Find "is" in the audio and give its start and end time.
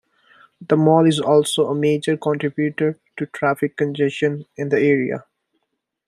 1.05-1.19